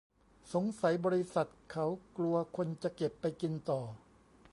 [0.53, 1.85] สงสัยบริษัทเขา
[2.17, 3.81] กลัวคนจะเก็บไปกินต่อ